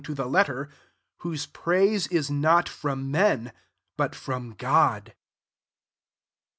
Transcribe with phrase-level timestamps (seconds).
[0.03, 0.67] to the letter:
[1.19, 3.51] whosQ praise it not from men,
[3.97, 5.13] but from Crod.